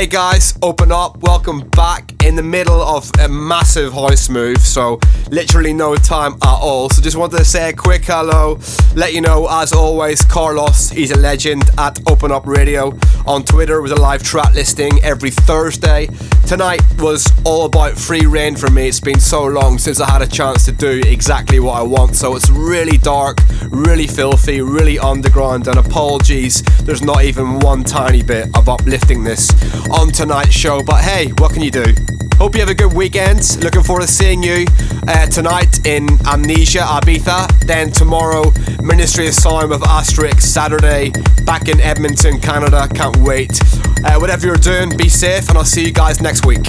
Hey 0.00 0.06
guys, 0.06 0.54
open 0.62 0.92
up, 0.92 1.18
welcome 1.18 1.68
back 1.68 2.14
in 2.24 2.36
the 2.36 2.42
middle 2.42 2.80
of 2.82 3.10
a 3.20 3.28
massive 3.28 3.92
house 3.92 4.28
move, 4.28 4.58
so 4.58 4.98
literally 5.30 5.72
no 5.72 5.96
time 5.96 6.34
at 6.42 6.58
all. 6.60 6.88
So 6.90 7.02
just 7.02 7.16
wanted 7.16 7.38
to 7.38 7.44
say 7.44 7.70
a 7.70 7.72
quick 7.72 8.04
hello, 8.04 8.58
let 8.94 9.14
you 9.14 9.20
know 9.20 9.46
as 9.50 9.72
always, 9.72 10.22
Carlos, 10.24 10.90
he's 10.90 11.10
a 11.10 11.18
legend 11.18 11.64
at 11.78 12.00
Open 12.08 12.30
Up 12.32 12.46
Radio 12.46 12.92
on 13.26 13.44
Twitter 13.44 13.80
with 13.82 13.92
a 13.92 14.00
live 14.00 14.22
track 14.22 14.54
listing 14.54 14.92
every 15.02 15.30
Thursday. 15.30 16.08
Tonight 16.46 16.82
was 16.98 17.30
all 17.44 17.66
about 17.66 17.96
free 17.96 18.26
reign 18.26 18.56
for 18.56 18.70
me. 18.70 18.88
It's 18.88 19.00
been 19.00 19.20
so 19.20 19.44
long 19.44 19.78
since 19.78 20.00
I 20.00 20.10
had 20.10 20.22
a 20.22 20.26
chance 20.26 20.64
to 20.66 20.72
do 20.72 21.00
exactly 21.06 21.60
what 21.60 21.78
I 21.78 21.82
want, 21.82 22.16
so 22.16 22.34
it's 22.36 22.50
really 22.50 22.98
dark, 22.98 23.38
really 23.70 24.06
filthy, 24.06 24.60
really 24.60 24.98
underground, 24.98 25.68
and 25.68 25.78
apologies, 25.78 26.62
there's 26.84 27.02
not 27.02 27.24
even 27.24 27.60
one 27.60 27.84
tiny 27.84 28.22
bit 28.22 28.48
of 28.56 28.68
uplifting 28.68 29.24
this 29.24 29.50
on 29.90 30.10
tonight's 30.10 30.54
show. 30.54 30.82
But 30.82 31.02
hey, 31.02 31.28
what 31.38 31.52
can 31.52 31.62
you 31.62 31.70
do? 31.70 32.09
Hope 32.38 32.54
you 32.54 32.60
have 32.60 32.70
a 32.70 32.74
good 32.74 32.94
weekend. 32.94 33.62
Looking 33.62 33.82
forward 33.82 34.02
to 34.02 34.08
seeing 34.08 34.42
you 34.42 34.64
uh, 35.06 35.26
tonight 35.26 35.86
in 35.86 36.08
Amnesia, 36.26 36.80
Ibiza. 36.80 37.66
Then 37.66 37.92
tomorrow, 37.92 38.52
Ministry 38.82 39.28
of 39.28 39.34
Sound 39.34 39.70
with 39.70 39.82
Astrix. 39.82 40.40
Saturday, 40.40 41.10
back 41.44 41.68
in 41.68 41.80
Edmonton, 41.80 42.40
Canada. 42.40 42.88
Can't 42.94 43.16
wait. 43.18 43.60
Uh, 44.04 44.18
whatever 44.18 44.46
you're 44.46 44.56
doing, 44.56 44.96
be 44.96 45.08
safe, 45.08 45.48
and 45.48 45.58
I'll 45.58 45.64
see 45.64 45.84
you 45.84 45.92
guys 45.92 46.22
next 46.22 46.46
week. 46.46 46.64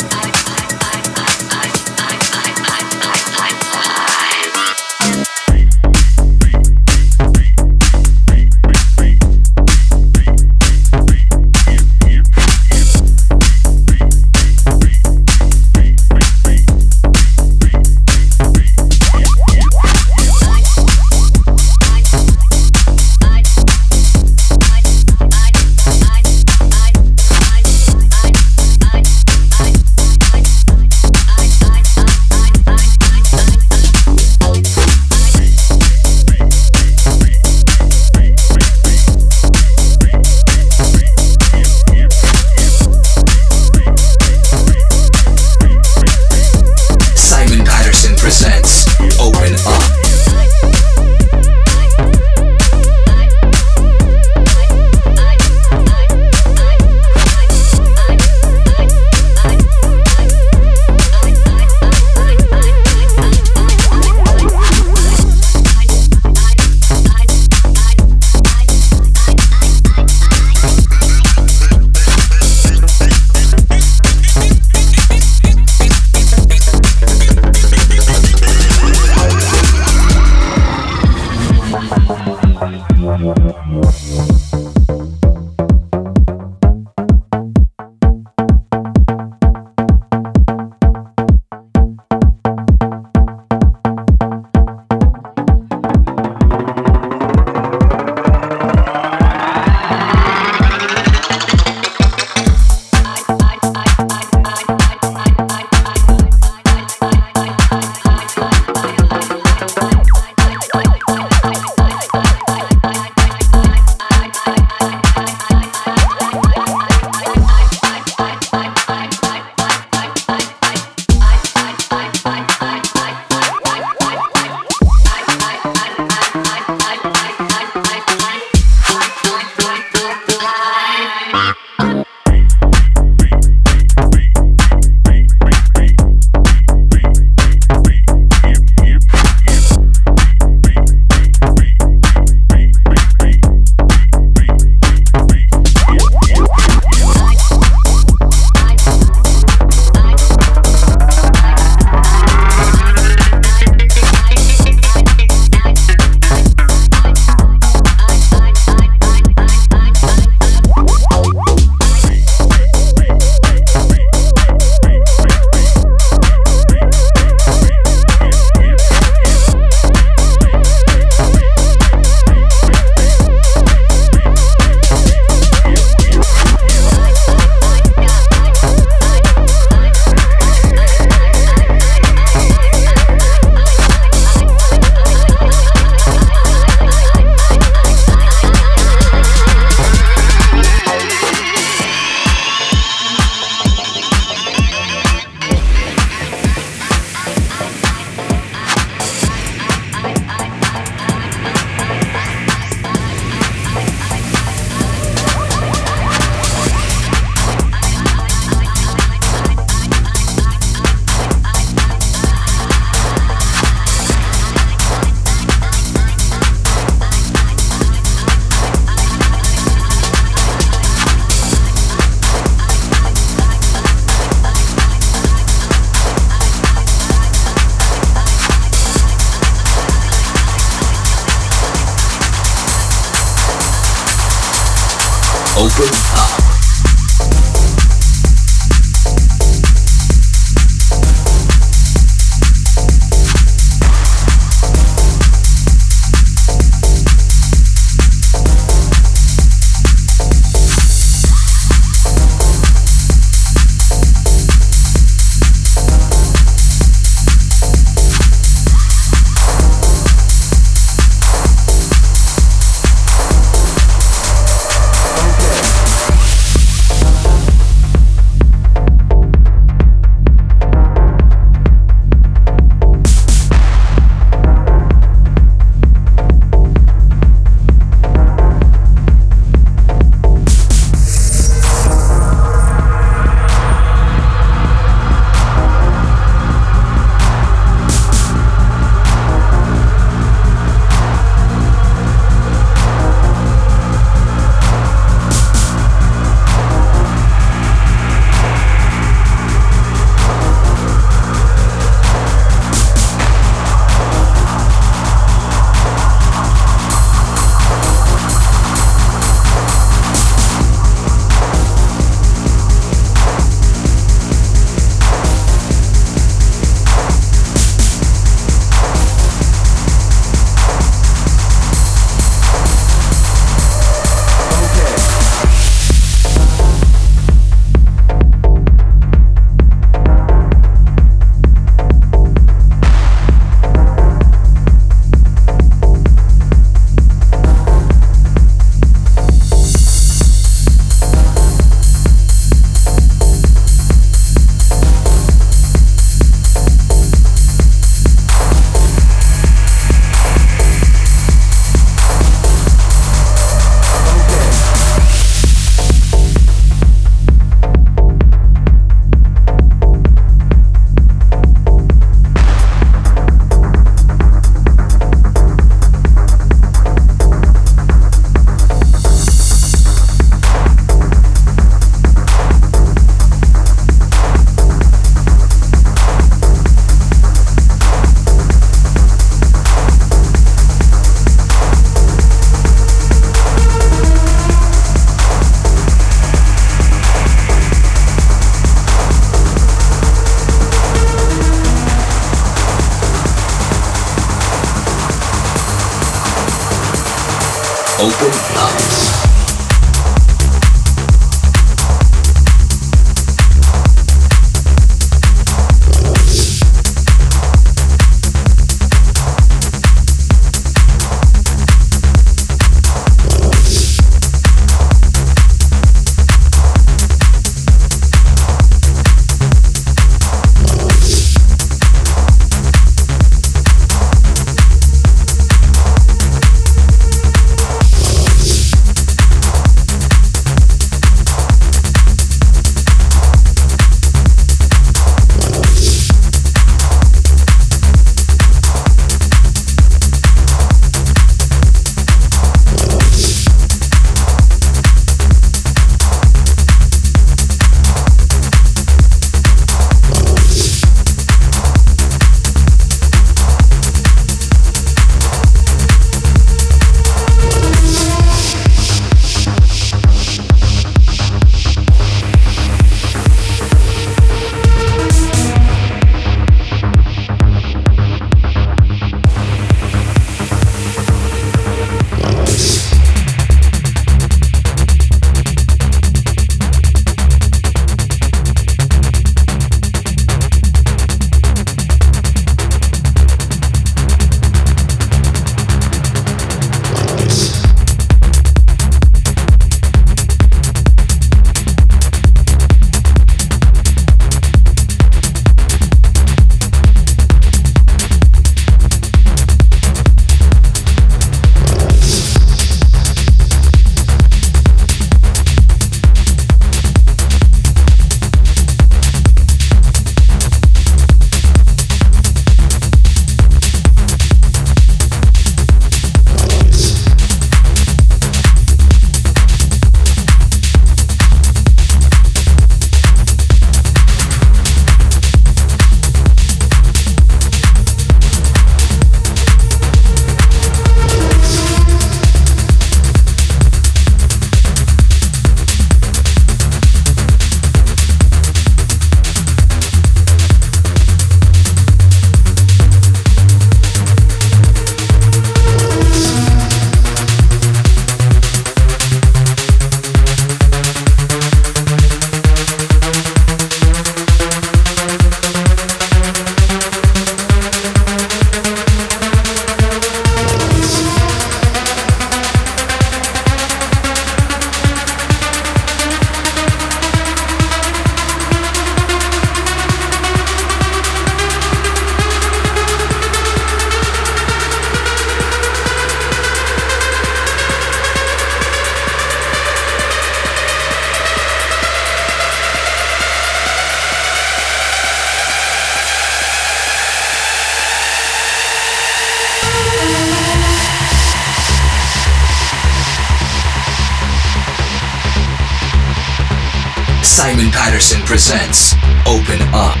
Presents 598.25 598.93
Open 599.25 599.61
Up. 599.73 600.00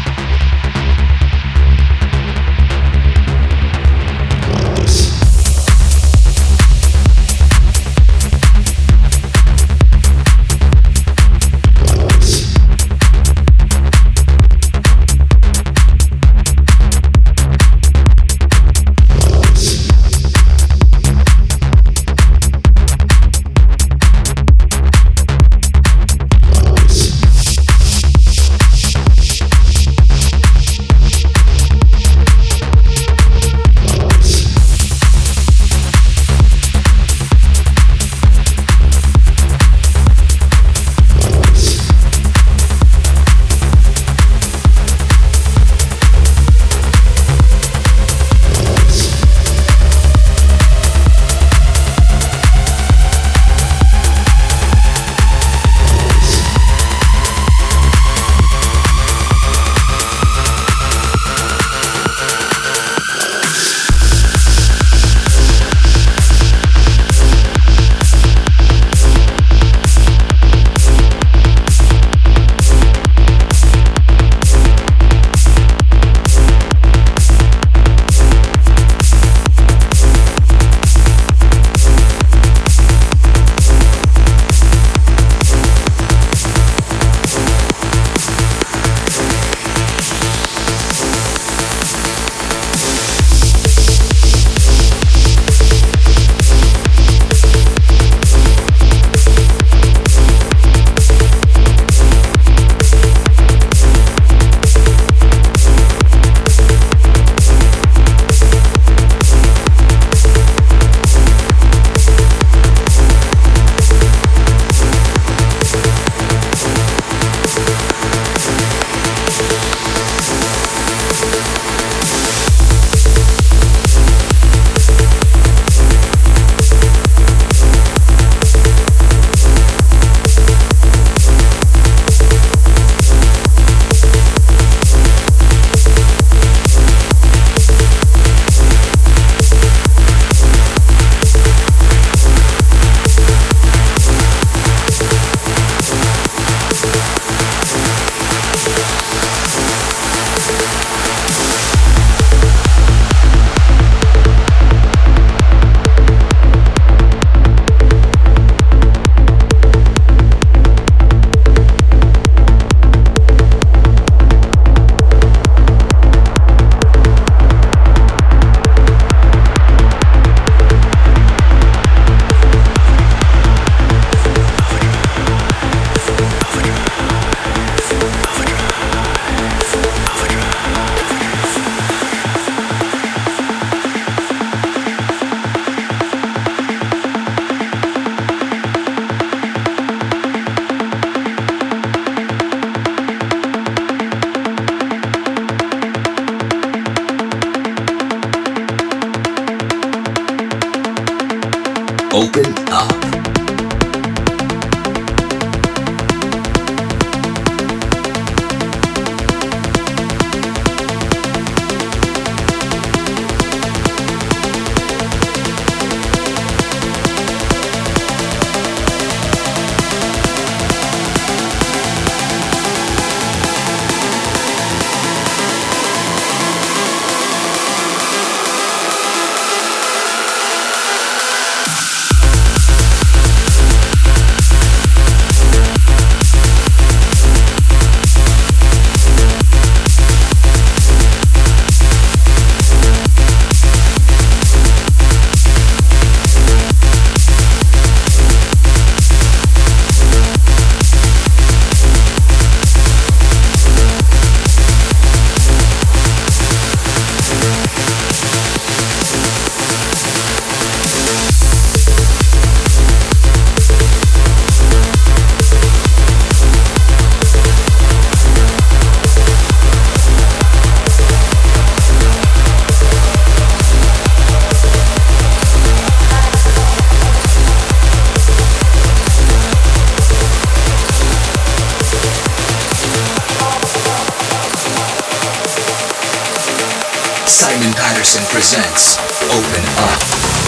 Simon 287.31 287.71
Patterson 287.71 288.25
presents 288.25 288.97
Open 289.21 289.63
Up. 289.77 290.40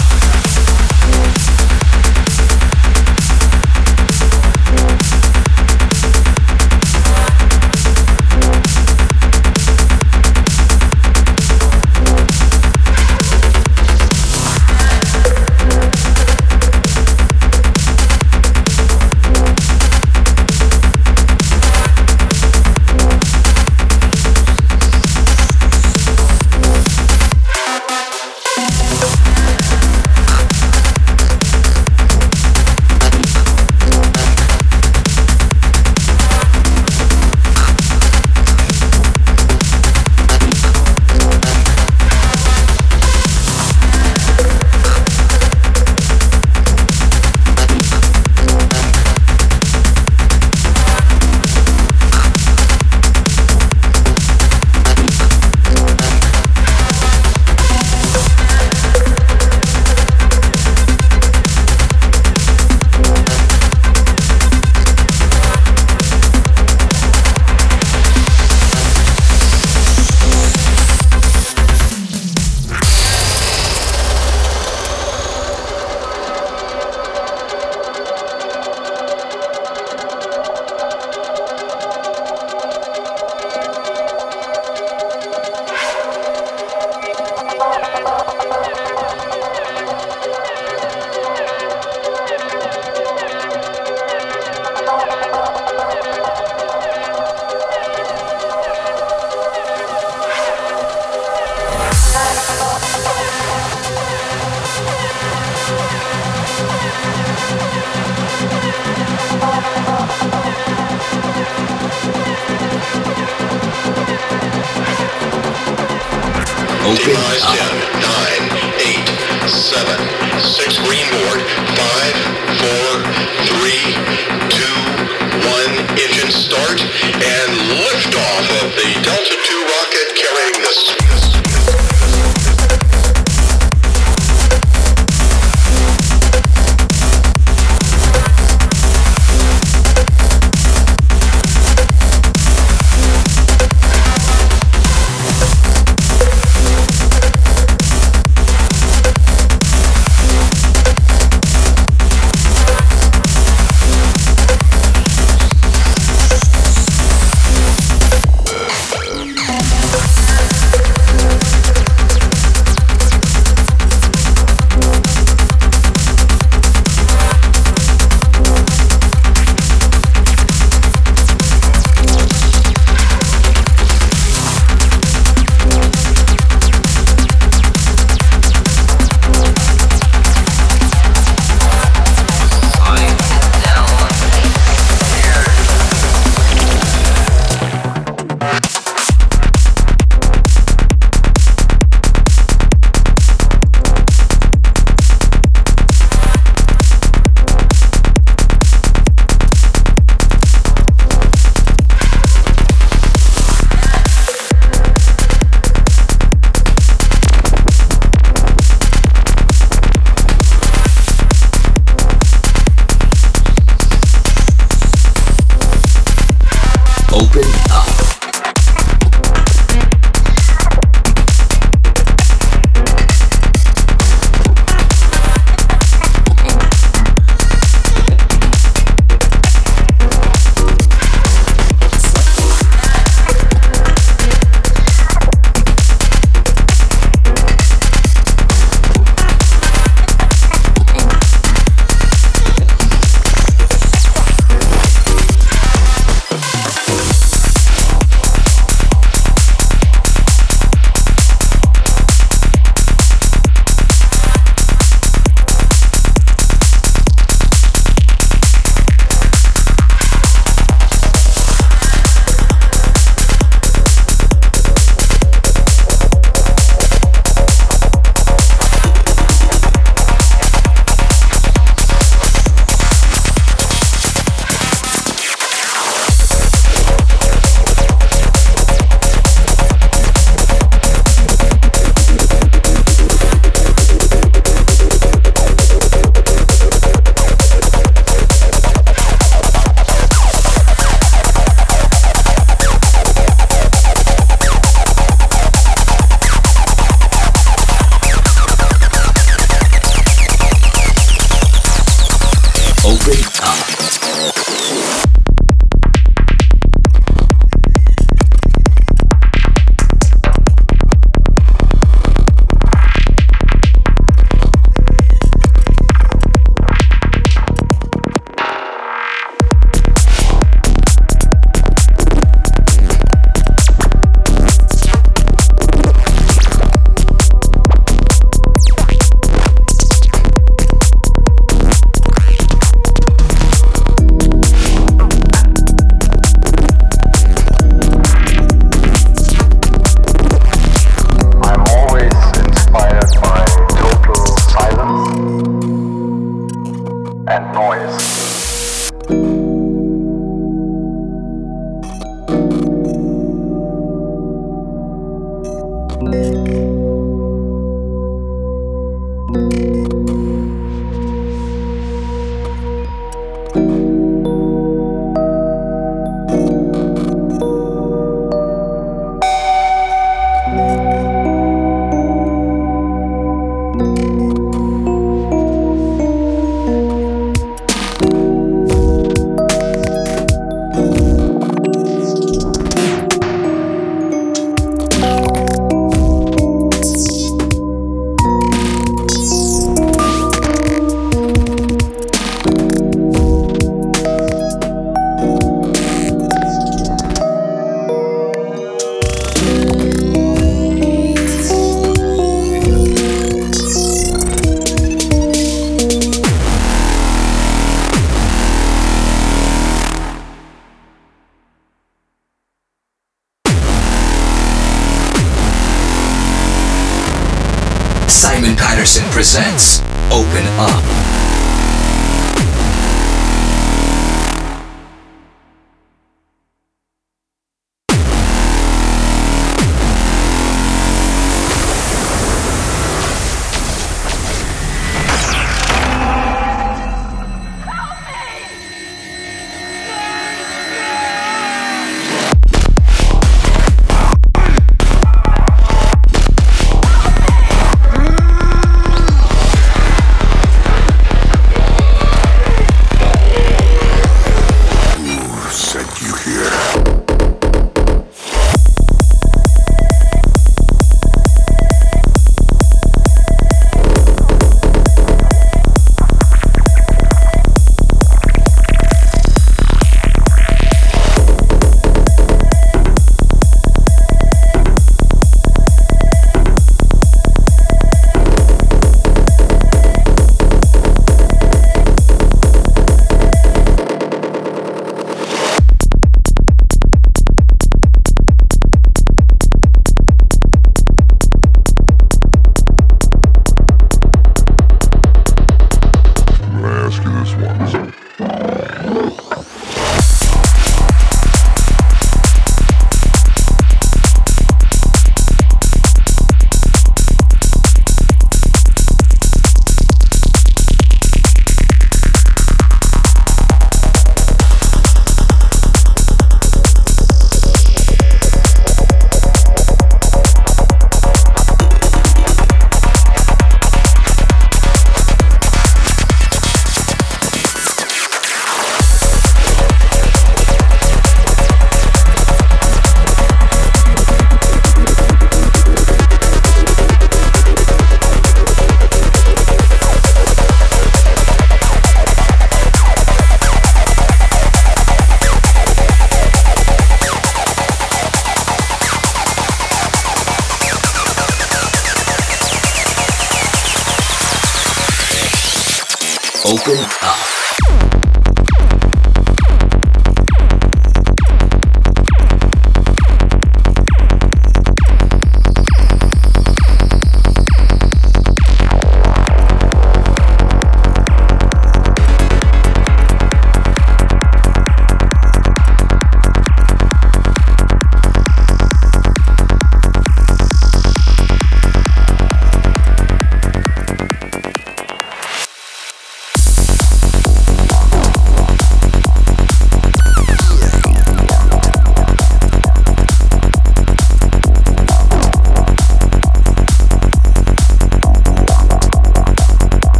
Open 116.84 117.16
up. 117.16 117.83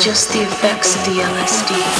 Just 0.00 0.32
the 0.32 0.42
effects 0.42 0.94
of 0.94 1.04
the 1.06 1.20
LSD. 1.20 1.97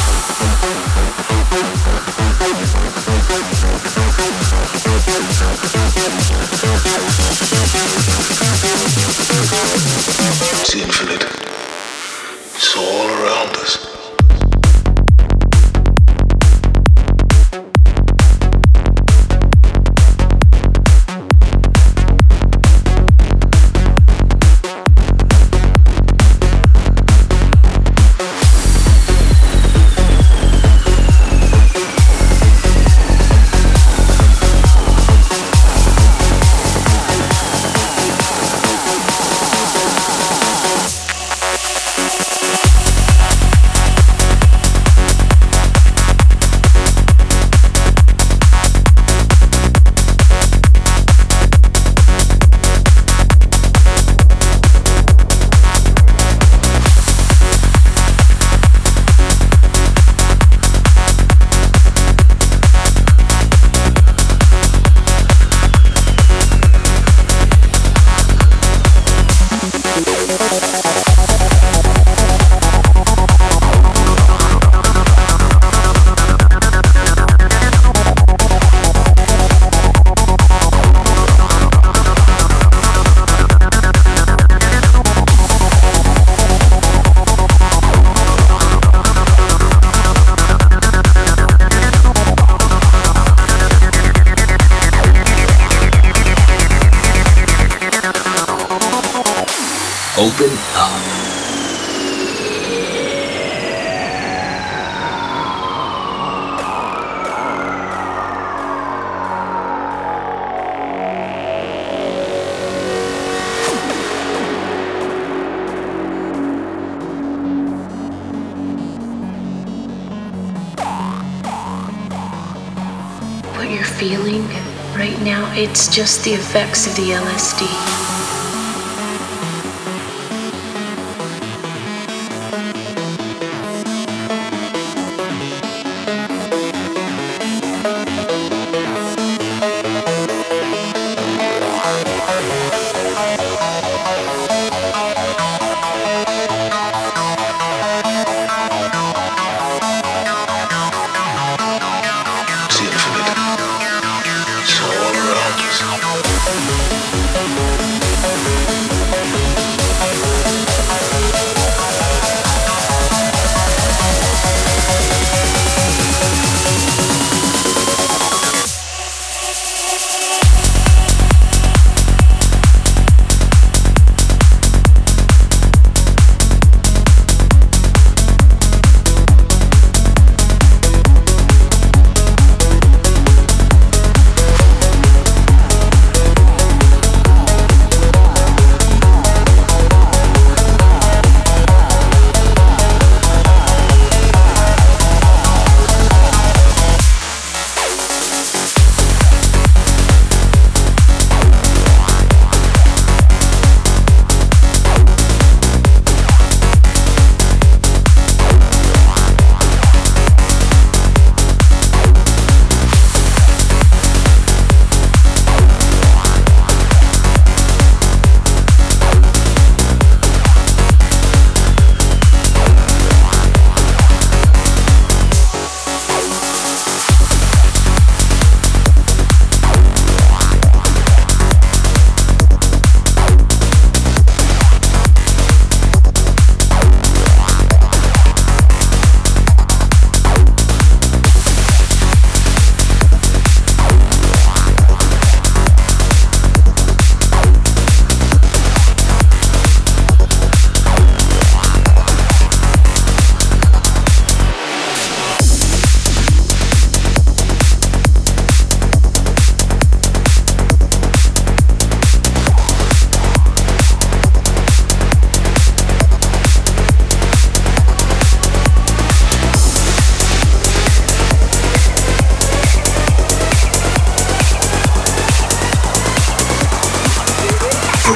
It's 125.59 125.89
just 125.89 126.23
the 126.23 126.31
effects 126.31 126.87
of 126.87 126.95
the 126.95 127.11
LSD. 127.11 128.08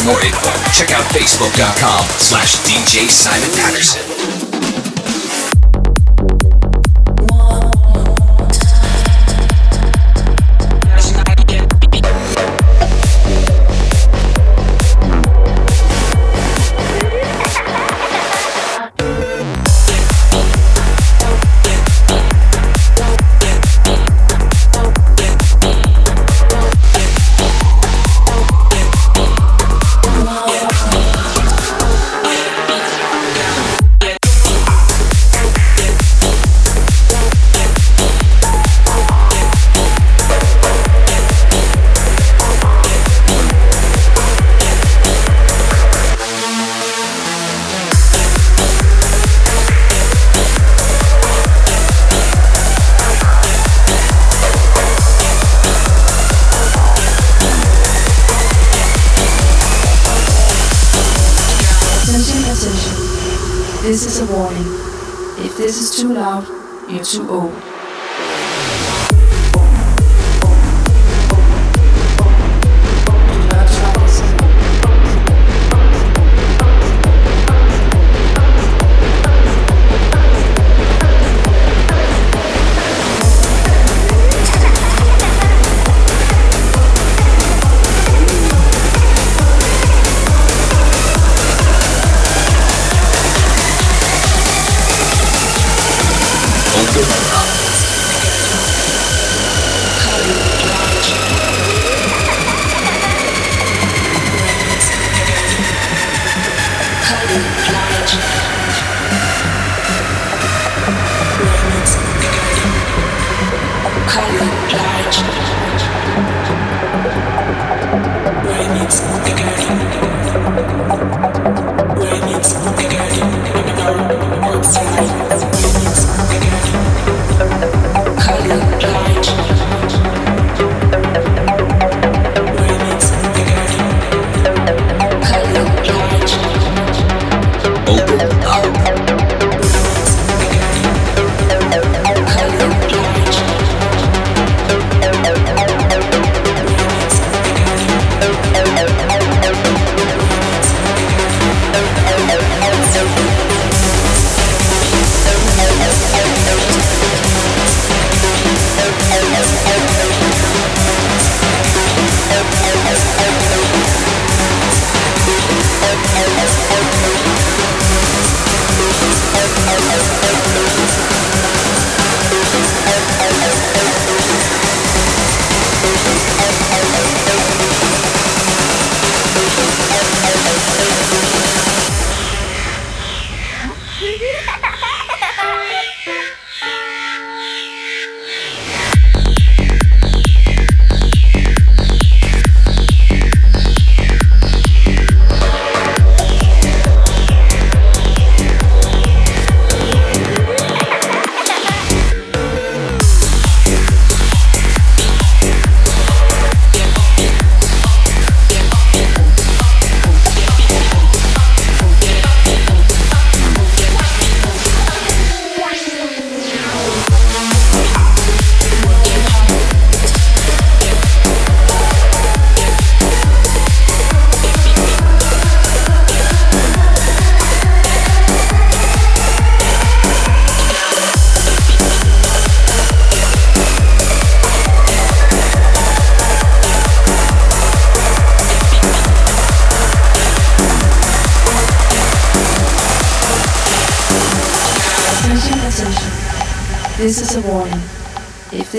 For 0.02 0.08
more 0.08 0.20
info, 0.24 0.50
check 0.72 0.90
out 0.90 1.04
facebook.com 1.14 2.04
slash 2.18 2.56
DJ 2.66 3.08
Simon 3.08 3.48
Patterson. 3.52 4.41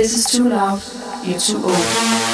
Too 0.04 0.50
loud, 0.50 0.82
you're 1.24 1.40
too 1.40 1.64
old. 1.64 2.33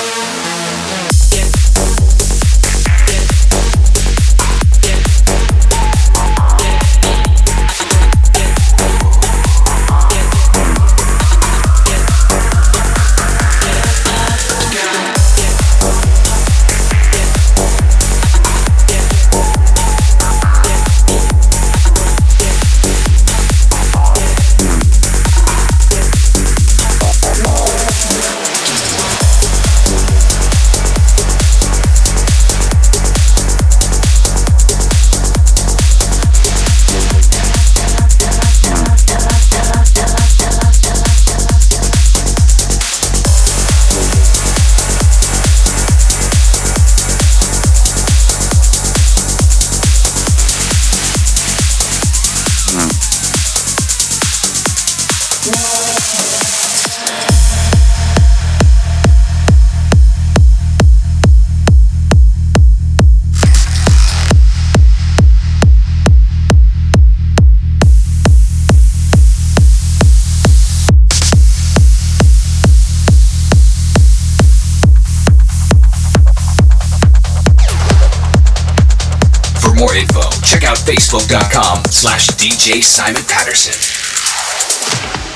facebook.com 80.68 81.86
slash 81.86 82.28
DJ 82.32 82.84
Simon 82.84 83.24
Patterson. 83.24 85.29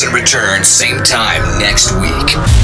Patterson 0.00 0.14
returns 0.14 0.68
same 0.68 0.96
time 1.02 1.42
next 1.58 1.92
week. 1.92 2.59